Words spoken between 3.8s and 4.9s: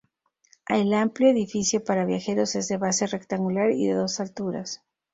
de dos alturas.